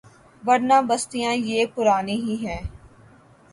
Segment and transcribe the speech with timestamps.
[0.43, 2.61] ورنہ بستیاں یہ پرانی ہی ہیں۔